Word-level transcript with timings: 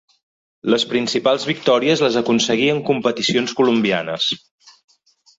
Les 0.73 0.83
principals 0.93 1.43
victòries 1.49 2.01
les 2.05 2.17
aconseguí 2.21 2.69
en 2.73 2.79
competicions 2.87 3.53
colombianes. 3.61 4.31